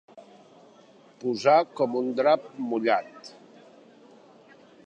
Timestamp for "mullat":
2.73-3.33